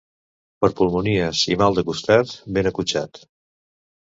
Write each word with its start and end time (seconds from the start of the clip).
Per 0.63 0.69
pulmonies 0.79 1.41
i 1.49 1.57
mal 1.63 1.77
de 1.81 1.83
costat, 1.91 2.35
ben 2.57 2.71
acotxat. 2.71 3.23